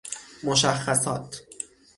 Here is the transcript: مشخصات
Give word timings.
مشخصات 0.43 1.41